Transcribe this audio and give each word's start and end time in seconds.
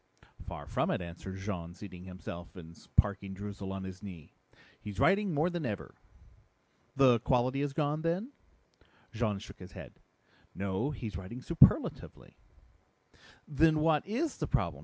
"Far 0.47 0.65
from 0.65 0.89
it," 0.89 0.99
answered 0.99 1.37
Jean, 1.37 1.75
seating 1.75 2.05
himself 2.05 2.55
and 2.55 2.75
parking 2.95 3.35
Droozle 3.35 3.71
on 3.71 3.83
his 3.83 4.01
knee. 4.01 4.33
"He's 4.81 4.99
writing 4.99 5.31
more 5.31 5.51
than 5.51 5.63
ever." 5.63 5.93
"The 6.95 7.19
quality 7.19 7.61
is 7.61 7.71
gone, 7.71 8.01
then?" 8.01 8.31
Jean 9.11 9.37
shook 9.37 9.59
his 9.59 9.73
head. 9.73 9.99
"No, 10.55 10.89
he's 10.89 11.17
writing 11.17 11.39
superlatively." 11.43 12.35
"Then 13.47 13.79
what 13.79 14.03
is 14.07 14.37
the 14.37 14.47
problem?" 14.47 14.79